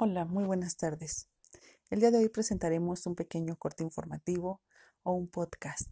Hola, 0.00 0.24
muy 0.24 0.44
buenas 0.44 0.76
tardes. 0.76 1.28
El 1.90 1.98
día 1.98 2.12
de 2.12 2.18
hoy 2.18 2.28
presentaremos 2.28 3.04
un 3.06 3.16
pequeño 3.16 3.56
corte 3.56 3.82
informativo 3.82 4.62
o 5.02 5.10
un 5.10 5.26
podcast 5.26 5.90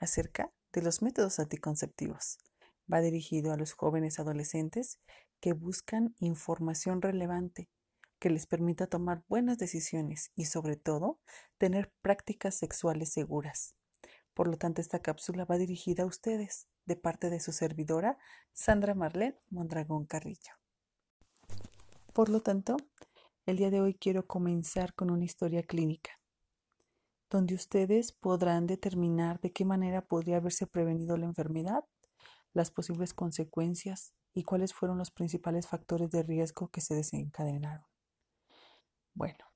acerca 0.00 0.50
de 0.72 0.82
los 0.82 1.02
métodos 1.02 1.38
anticonceptivos. 1.38 2.38
Va 2.92 3.00
dirigido 3.00 3.52
a 3.52 3.56
los 3.56 3.74
jóvenes 3.74 4.18
adolescentes 4.18 4.98
que 5.38 5.52
buscan 5.52 6.16
información 6.18 7.00
relevante 7.00 7.70
que 8.18 8.28
les 8.28 8.48
permita 8.48 8.88
tomar 8.88 9.22
buenas 9.28 9.56
decisiones 9.56 10.32
y 10.34 10.46
sobre 10.46 10.74
todo 10.74 11.20
tener 11.58 11.92
prácticas 12.02 12.56
sexuales 12.56 13.12
seguras. 13.12 13.76
Por 14.34 14.48
lo 14.48 14.58
tanto, 14.58 14.80
esta 14.80 14.98
cápsula 14.98 15.44
va 15.44 15.58
dirigida 15.58 16.02
a 16.02 16.06
ustedes 16.06 16.66
de 16.86 16.96
parte 16.96 17.30
de 17.30 17.38
su 17.38 17.52
servidora 17.52 18.18
Sandra 18.52 18.96
Marlene 18.96 19.38
Mondragón 19.48 20.06
Carrillo. 20.06 20.54
Por 22.12 22.30
lo 22.30 22.40
tanto, 22.40 22.76
el 23.48 23.56
día 23.56 23.70
de 23.70 23.80
hoy 23.80 23.94
quiero 23.94 24.26
comenzar 24.26 24.92
con 24.92 25.10
una 25.10 25.24
historia 25.24 25.62
clínica, 25.62 26.20
donde 27.30 27.54
ustedes 27.54 28.12
podrán 28.12 28.66
determinar 28.66 29.40
de 29.40 29.54
qué 29.54 29.64
manera 29.64 30.06
podría 30.06 30.36
haberse 30.36 30.66
prevenido 30.66 31.16
la 31.16 31.24
enfermedad, 31.24 31.82
las 32.52 32.70
posibles 32.70 33.14
consecuencias 33.14 34.12
y 34.34 34.42
cuáles 34.42 34.74
fueron 34.74 34.98
los 34.98 35.10
principales 35.10 35.66
factores 35.66 36.10
de 36.10 36.22
riesgo 36.24 36.68
que 36.68 36.82
se 36.82 36.94
desencadenaron. 36.94 37.86
Bueno, 39.14 39.46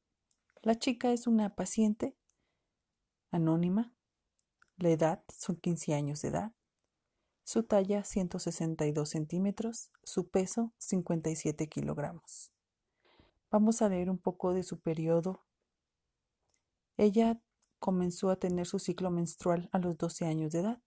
la 0.63 0.79
chica 0.79 1.13
es 1.13 1.27
una 1.27 1.55
paciente 1.55 2.17
anónima, 3.31 3.93
la 4.79 4.89
edad 4.89 5.23
son 5.29 5.57
15 5.57 5.93
años 5.93 6.23
de 6.23 6.29
edad, 6.29 6.53
su 7.45 7.65
talla 7.65 8.05
162 8.05 9.07
centímetros, 9.07 9.91
su 10.03 10.31
peso 10.31 10.73
57 10.79 11.69
kilogramos. 11.69 12.53
Vamos 13.53 13.83
a 13.83 13.91
leer 13.91 14.09
un 14.09 14.17
poco 14.17 14.55
de 14.55 14.63
su 14.63 14.81
periodo. 14.81 15.45
Ella 16.97 17.39
comenzó 17.79 18.31
a 18.31 18.37
tener 18.37 18.67
su 18.67 18.79
ciclo 18.79 19.11
menstrual 19.11 19.69
a 19.73 19.79
los 19.79 19.99
12 19.99 20.25
años 20.25 20.53
de 20.53 20.61
edad. 20.61 20.83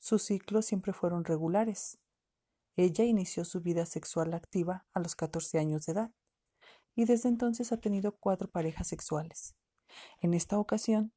Sus 0.00 0.24
ciclos 0.24 0.66
siempre 0.66 0.92
fueron 0.92 1.24
regulares. 1.24 2.00
Ella 2.74 3.04
inició 3.04 3.44
su 3.44 3.60
vida 3.60 3.86
sexual 3.86 4.34
activa 4.34 4.84
a 4.92 4.98
los 4.98 5.14
14 5.14 5.60
años 5.60 5.86
de 5.86 5.92
edad 5.92 6.10
y 6.96 7.04
desde 7.04 7.28
entonces 7.28 7.70
ha 7.70 7.76
tenido 7.76 8.16
cuatro 8.16 8.50
parejas 8.50 8.88
sexuales. 8.88 9.54
En 10.20 10.34
esta 10.34 10.58
ocasión 10.58 11.12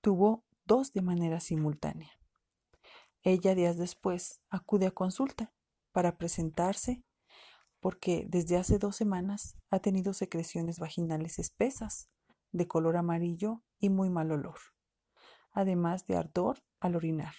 tuvo 0.00 0.46
dos 0.64 0.94
de 0.94 1.02
manera 1.02 1.38
simultánea. 1.38 2.18
Ella 3.22 3.54
días 3.54 3.76
después 3.76 4.40
acude 4.48 4.86
a 4.86 4.90
consulta 4.90 5.52
para 5.92 6.16
presentarse 6.16 7.04
porque 7.86 8.26
desde 8.28 8.56
hace 8.56 8.80
dos 8.80 8.96
semanas 8.96 9.56
ha 9.70 9.78
tenido 9.78 10.12
secreciones 10.12 10.80
vaginales 10.80 11.38
espesas, 11.38 12.10
de 12.50 12.66
color 12.66 12.96
amarillo 12.96 13.62
y 13.78 13.90
muy 13.90 14.10
mal 14.10 14.32
olor, 14.32 14.58
además 15.52 16.04
de 16.08 16.16
ardor 16.16 16.64
al 16.80 16.96
orinar. 16.96 17.34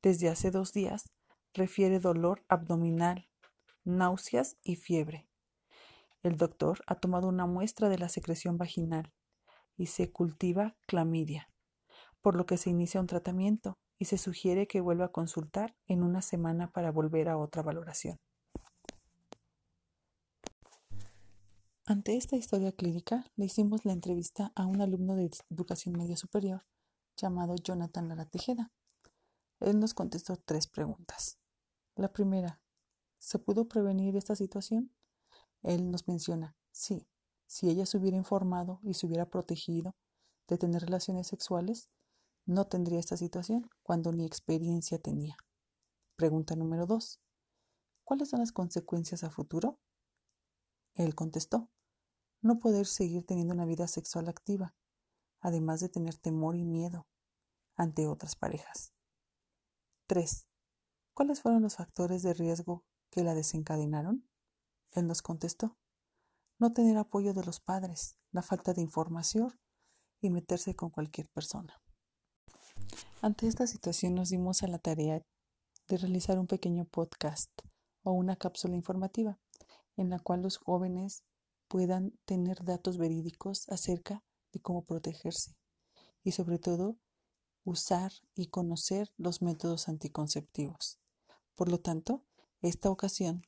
Desde 0.00 0.30
hace 0.30 0.50
dos 0.50 0.72
días 0.72 1.12
refiere 1.52 2.00
dolor 2.00 2.46
abdominal, 2.48 3.28
náuseas 3.84 4.56
y 4.62 4.76
fiebre. 4.76 5.28
El 6.22 6.38
doctor 6.38 6.80
ha 6.86 6.94
tomado 6.94 7.28
una 7.28 7.44
muestra 7.44 7.90
de 7.90 7.98
la 7.98 8.08
secreción 8.08 8.56
vaginal 8.56 9.12
y 9.76 9.88
se 9.88 10.10
cultiva 10.10 10.78
clamidia, 10.86 11.50
por 12.22 12.36
lo 12.36 12.46
que 12.46 12.56
se 12.56 12.70
inicia 12.70 13.02
un 13.02 13.06
tratamiento 13.06 13.76
y 13.98 14.06
se 14.06 14.16
sugiere 14.16 14.66
que 14.66 14.80
vuelva 14.80 15.04
a 15.04 15.12
consultar 15.12 15.76
en 15.86 16.04
una 16.04 16.22
semana 16.22 16.70
para 16.72 16.90
volver 16.90 17.28
a 17.28 17.36
otra 17.36 17.62
valoración. 17.62 18.18
Ante 21.90 22.16
esta 22.16 22.36
historia 22.36 22.70
clínica, 22.70 23.26
le 23.34 23.46
hicimos 23.46 23.84
la 23.84 23.92
entrevista 23.92 24.52
a 24.54 24.64
un 24.64 24.80
alumno 24.80 25.16
de 25.16 25.28
educación 25.50 25.98
media 25.98 26.16
superior 26.16 26.64
llamado 27.16 27.56
Jonathan 27.56 28.06
Lara 28.06 28.26
Tejeda. 28.26 28.70
Él 29.58 29.80
nos 29.80 29.92
contestó 29.92 30.36
tres 30.36 30.68
preguntas. 30.68 31.40
La 31.96 32.12
primera, 32.12 32.60
¿se 33.18 33.40
pudo 33.40 33.66
prevenir 33.66 34.14
esta 34.14 34.36
situación? 34.36 34.94
Él 35.64 35.90
nos 35.90 36.06
menciona, 36.06 36.54
sí, 36.70 37.08
si 37.48 37.68
ella 37.68 37.86
se 37.86 37.98
hubiera 37.98 38.16
informado 38.16 38.78
y 38.84 38.94
se 38.94 39.08
hubiera 39.08 39.28
protegido 39.28 39.96
de 40.46 40.58
tener 40.58 40.82
relaciones 40.82 41.26
sexuales, 41.26 41.90
no 42.46 42.68
tendría 42.68 43.00
esta 43.00 43.16
situación 43.16 43.68
cuando 43.82 44.12
ni 44.12 44.24
experiencia 44.24 45.00
tenía. 45.00 45.36
Pregunta 46.14 46.54
número 46.54 46.86
dos, 46.86 47.18
¿cuáles 48.04 48.28
son 48.28 48.38
las 48.38 48.52
consecuencias 48.52 49.24
a 49.24 49.30
futuro? 49.30 49.80
Él 50.94 51.16
contestó, 51.16 51.68
no 52.42 52.58
poder 52.58 52.86
seguir 52.86 53.24
teniendo 53.24 53.54
una 53.54 53.66
vida 53.66 53.86
sexual 53.86 54.28
activa, 54.28 54.74
además 55.40 55.80
de 55.80 55.88
tener 55.88 56.16
temor 56.16 56.56
y 56.56 56.64
miedo 56.64 57.06
ante 57.76 58.06
otras 58.06 58.36
parejas. 58.36 58.92
3. 60.06 60.46
¿Cuáles 61.14 61.40
fueron 61.40 61.62
los 61.62 61.76
factores 61.76 62.22
de 62.22 62.34
riesgo 62.34 62.84
que 63.10 63.22
la 63.22 63.34
desencadenaron? 63.34 64.28
Él 64.92 65.06
nos 65.06 65.22
contestó, 65.22 65.76
no 66.58 66.72
tener 66.72 66.96
apoyo 66.98 67.32
de 67.32 67.44
los 67.44 67.60
padres, 67.60 68.16
la 68.32 68.42
falta 68.42 68.72
de 68.72 68.82
información 68.82 69.58
y 70.20 70.30
meterse 70.30 70.74
con 70.74 70.90
cualquier 70.90 71.28
persona. 71.28 71.80
Ante 73.22 73.46
esta 73.46 73.66
situación 73.66 74.14
nos 74.14 74.30
dimos 74.30 74.62
a 74.62 74.66
la 74.66 74.78
tarea 74.78 75.22
de 75.88 75.96
realizar 75.96 76.38
un 76.38 76.46
pequeño 76.46 76.84
podcast 76.86 77.50
o 78.02 78.12
una 78.12 78.36
cápsula 78.36 78.74
informativa 78.74 79.38
en 79.96 80.10
la 80.10 80.18
cual 80.18 80.42
los 80.42 80.56
jóvenes 80.56 81.24
puedan 81.70 82.18
tener 82.24 82.64
datos 82.64 82.98
verídicos 82.98 83.68
acerca 83.68 84.24
de 84.52 84.58
cómo 84.58 84.84
protegerse 84.84 85.54
y 86.24 86.32
sobre 86.32 86.58
todo 86.58 86.96
usar 87.62 88.10
y 88.34 88.48
conocer 88.48 89.12
los 89.16 89.40
métodos 89.40 89.88
anticonceptivos. 89.88 90.98
Por 91.54 91.70
lo 91.70 91.78
tanto, 91.78 92.24
esta 92.60 92.90
ocasión 92.90 93.46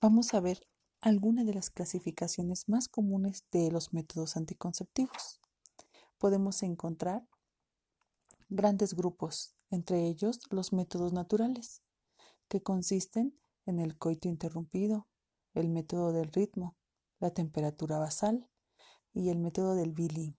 vamos 0.00 0.34
a 0.34 0.40
ver 0.40 0.68
algunas 1.00 1.46
de 1.46 1.54
las 1.54 1.70
clasificaciones 1.70 2.68
más 2.68 2.86
comunes 2.86 3.44
de 3.50 3.72
los 3.72 3.92
métodos 3.92 4.36
anticonceptivos. 4.36 5.40
Podemos 6.18 6.62
encontrar 6.62 7.26
grandes 8.48 8.94
grupos, 8.94 9.56
entre 9.70 10.06
ellos 10.06 10.38
los 10.50 10.72
métodos 10.72 11.12
naturales, 11.12 11.82
que 12.46 12.62
consisten 12.62 13.36
en 13.66 13.80
el 13.80 13.98
coito 13.98 14.28
interrumpido, 14.28 15.08
el 15.54 15.68
método 15.68 16.12
del 16.12 16.30
ritmo, 16.30 16.76
la 17.18 17.30
temperatura 17.30 17.98
basal 17.98 18.48
y 19.12 19.30
el 19.30 19.38
método 19.38 19.74
del 19.74 19.92
Billy. 19.92 20.36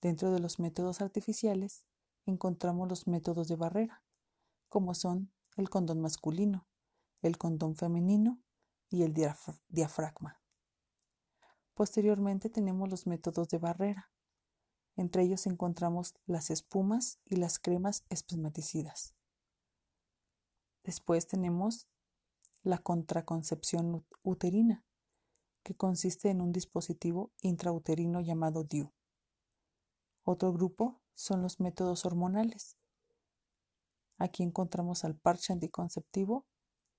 Dentro 0.00 0.30
de 0.30 0.40
los 0.40 0.58
métodos 0.58 1.00
artificiales 1.00 1.84
encontramos 2.26 2.88
los 2.88 3.06
métodos 3.06 3.48
de 3.48 3.56
barrera, 3.56 4.02
como 4.68 4.94
son 4.94 5.32
el 5.56 5.70
condón 5.70 6.00
masculino, 6.00 6.66
el 7.22 7.38
condón 7.38 7.76
femenino 7.76 8.40
y 8.90 9.02
el 9.02 9.14
diafragma. 9.68 10.40
Posteriormente 11.74 12.50
tenemos 12.50 12.88
los 12.88 13.06
métodos 13.06 13.48
de 13.48 13.58
barrera. 13.58 14.10
Entre 14.96 15.24
ellos 15.24 15.46
encontramos 15.46 16.14
las 16.26 16.50
espumas 16.50 17.18
y 17.24 17.36
las 17.36 17.58
cremas 17.58 18.04
espermaticidas. 18.10 19.14
Después 20.84 21.26
tenemos 21.26 21.88
la 22.62 22.78
contraconcepción 22.78 24.06
uterina, 24.22 24.84
que 25.64 25.74
consiste 25.74 26.28
en 26.28 26.40
un 26.40 26.52
dispositivo 26.52 27.32
intrauterino 27.40 28.20
llamado 28.20 28.62
DIU. 28.62 28.92
Otro 30.22 30.52
grupo 30.52 31.00
son 31.14 31.42
los 31.42 31.58
métodos 31.58 32.04
hormonales. 32.04 32.76
Aquí 34.18 34.42
encontramos 34.42 35.04
al 35.04 35.16
parche 35.16 35.52
anticonceptivo, 35.52 36.46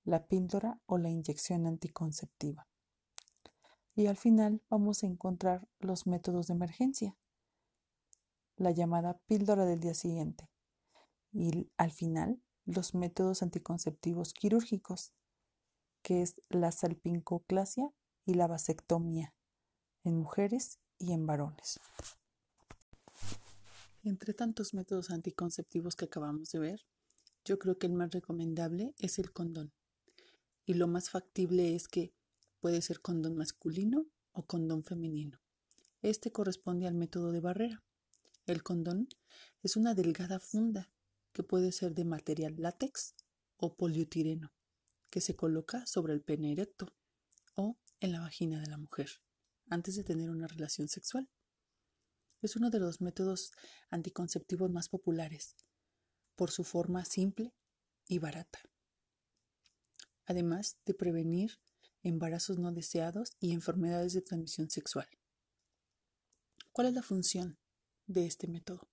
la 0.04 0.26
píldora 0.26 0.80
o 0.86 0.98
la 0.98 1.08
inyección 1.08 1.66
anticonceptiva. 1.66 2.68
Y 3.94 4.08
al 4.08 4.16
final 4.16 4.62
vamos 4.68 5.02
a 5.02 5.06
encontrar 5.06 5.68
los 5.78 6.06
métodos 6.06 6.48
de 6.48 6.54
emergencia, 6.54 7.16
la 8.56 8.72
llamada 8.72 9.18
píldora 9.26 9.64
del 9.64 9.80
día 9.80 9.94
siguiente. 9.94 10.50
Y 11.32 11.70
al 11.76 11.92
final, 11.92 12.42
los 12.64 12.94
métodos 12.94 13.42
anticonceptivos 13.42 14.32
quirúrgicos, 14.32 15.12
que 16.02 16.22
es 16.22 16.40
la 16.48 16.72
salpincoclasia 16.72 17.92
y 18.26 18.34
la 18.34 18.46
vasectomía 18.46 19.32
en 20.04 20.18
mujeres 20.18 20.78
y 20.98 21.12
en 21.12 21.26
varones. 21.26 21.80
Entre 24.02 24.34
tantos 24.34 24.74
métodos 24.74 25.10
anticonceptivos 25.10 25.96
que 25.96 26.04
acabamos 26.04 26.50
de 26.50 26.58
ver, 26.58 26.86
yo 27.44 27.58
creo 27.58 27.78
que 27.78 27.86
el 27.86 27.94
más 27.94 28.10
recomendable 28.10 28.94
es 28.98 29.18
el 29.18 29.32
condón. 29.32 29.72
Y 30.64 30.74
lo 30.74 30.86
más 30.88 31.10
factible 31.10 31.74
es 31.74 31.88
que 31.88 32.12
puede 32.60 32.82
ser 32.82 33.00
condón 33.00 33.36
masculino 33.36 34.06
o 34.32 34.44
condón 34.44 34.84
femenino. 34.84 35.40
Este 36.02 36.30
corresponde 36.30 36.86
al 36.86 36.94
método 36.94 37.32
de 37.32 37.40
barrera. 37.40 37.84
El 38.46 38.62
condón 38.62 39.08
es 39.62 39.76
una 39.76 39.94
delgada 39.94 40.38
funda 40.38 40.90
que 41.32 41.42
puede 41.42 41.72
ser 41.72 41.94
de 41.94 42.04
material 42.04 42.54
látex 42.58 43.14
o 43.56 43.76
poliutireno 43.76 44.52
que 45.10 45.20
se 45.20 45.34
coloca 45.34 45.86
sobre 45.86 46.12
el 46.12 46.20
pene 46.20 46.52
erecto 46.52 46.92
o 47.54 47.76
en 48.00 48.12
la 48.12 48.20
vagina 48.20 48.60
de 48.60 48.66
la 48.66 48.78
mujer 48.78 49.10
antes 49.68 49.96
de 49.96 50.04
tener 50.04 50.30
una 50.30 50.46
relación 50.46 50.88
sexual. 50.88 51.28
Es 52.42 52.56
uno 52.56 52.70
de 52.70 52.80
los 52.80 53.00
métodos 53.00 53.52
anticonceptivos 53.90 54.70
más 54.70 54.88
populares 54.88 55.56
por 56.34 56.50
su 56.50 56.64
forma 56.64 57.04
simple 57.04 57.54
y 58.06 58.18
barata. 58.18 58.60
Además 60.26 60.78
de 60.84 60.94
prevenir 60.94 61.58
embarazos 62.02 62.58
no 62.58 62.72
deseados 62.72 63.32
y 63.40 63.52
enfermedades 63.52 64.12
de 64.12 64.22
transmisión 64.22 64.70
sexual. 64.70 65.08
¿Cuál 66.72 66.88
es 66.88 66.94
la 66.94 67.02
función 67.02 67.58
de 68.06 68.26
este 68.26 68.46
método? 68.46 68.88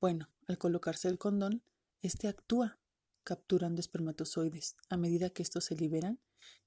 Bueno, 0.00 0.28
al 0.46 0.58
colocarse 0.58 1.08
el 1.08 1.18
condón, 1.18 1.62
este 2.02 2.28
actúa 2.28 2.78
capturando 3.24 3.80
espermatozoides 3.80 4.76
a 4.88 4.96
medida 4.96 5.30
que 5.30 5.42
estos 5.42 5.66
se 5.66 5.76
liberan 5.76 6.18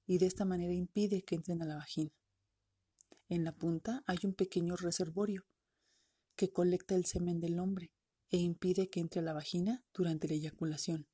y 0.06 0.18
de 0.18 0.26
esta 0.26 0.44
manera 0.44 0.72
impide 0.72 1.22
que 1.22 1.34
entren 1.34 1.62
a 1.62 1.66
la 1.66 1.76
vagina. 1.76 2.12
En 3.28 3.44
la 3.44 3.52
punta 3.52 4.02
hay 4.06 4.18
un 4.24 4.34
pequeño 4.34 4.76
reservorio 4.76 5.46
que 6.36 6.50
colecta 6.50 6.94
el 6.94 7.06
semen 7.06 7.40
del 7.40 7.58
hombre 7.58 7.92
e 8.30 8.38
impide 8.38 8.88
que 8.88 9.00
entre 9.00 9.20
a 9.20 9.22
la 9.22 9.32
vagina 9.32 9.84
durante 9.92 10.28
la 10.28 10.34
eyaculación. 10.34 11.06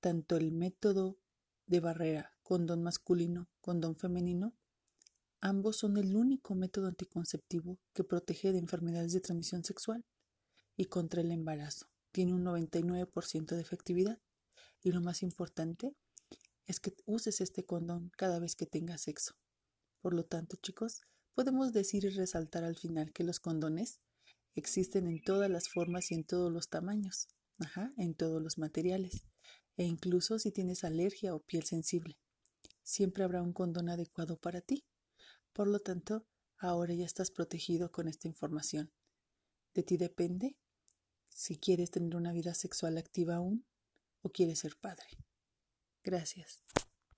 Tanto 0.00 0.36
el 0.36 0.52
método 0.52 1.18
de 1.66 1.80
barrera 1.80 2.36
condón 2.42 2.82
masculino, 2.82 3.48
condón 3.60 3.96
femenino, 3.96 4.56
ambos 5.40 5.78
son 5.78 5.96
el 5.96 6.14
único 6.14 6.54
método 6.54 6.86
anticonceptivo 6.86 7.80
que 7.92 8.04
protege 8.04 8.52
de 8.52 8.58
enfermedades 8.58 9.12
de 9.12 9.20
transmisión 9.20 9.64
sexual 9.64 10.04
y 10.76 10.84
contra 10.84 11.22
el 11.22 11.32
embarazo. 11.32 11.88
Tiene 12.12 12.34
un 12.34 12.44
99% 12.44 13.54
de 13.54 13.60
efectividad 13.60 14.20
y 14.80 14.92
lo 14.92 15.00
más 15.00 15.22
importante 15.22 15.96
es 16.66 16.80
que 16.80 16.94
uses 17.04 17.40
este 17.40 17.64
condón 17.64 18.10
cada 18.16 18.38
vez 18.38 18.56
que 18.56 18.66
tengas 18.66 19.02
sexo. 19.02 19.34
Por 20.00 20.14
lo 20.14 20.24
tanto, 20.24 20.56
chicos, 20.56 21.00
podemos 21.34 21.72
decir 21.72 22.04
y 22.04 22.10
resaltar 22.10 22.64
al 22.64 22.76
final 22.76 23.12
que 23.12 23.24
los 23.24 23.40
condones 23.40 24.00
existen 24.54 25.06
en 25.06 25.22
todas 25.22 25.50
las 25.50 25.68
formas 25.68 26.10
y 26.10 26.14
en 26.14 26.24
todos 26.24 26.52
los 26.52 26.68
tamaños, 26.68 27.28
ajá, 27.58 27.92
en 27.96 28.14
todos 28.14 28.42
los 28.42 28.58
materiales, 28.58 29.24
e 29.76 29.84
incluso 29.84 30.38
si 30.38 30.50
tienes 30.50 30.84
alergia 30.84 31.34
o 31.34 31.40
piel 31.40 31.64
sensible. 31.64 32.18
Siempre 32.82 33.24
habrá 33.24 33.42
un 33.42 33.52
condón 33.52 33.88
adecuado 33.88 34.38
para 34.38 34.60
ti. 34.60 34.84
Por 35.52 35.68
lo 35.68 35.80
tanto, 35.80 36.26
ahora 36.56 36.94
ya 36.94 37.04
estás 37.04 37.30
protegido 37.30 37.90
con 37.90 38.08
esta 38.08 38.28
información. 38.28 38.92
De 39.74 39.82
ti 39.82 39.96
depende 39.96 40.56
si 41.28 41.58
quieres 41.58 41.90
tener 41.90 42.16
una 42.16 42.32
vida 42.32 42.54
sexual 42.54 42.96
activa 42.96 43.36
aún 43.36 43.66
o 44.22 44.30
quieres 44.30 44.60
ser 44.60 44.76
padre. 44.76 45.25
Gracias. 46.06 46.62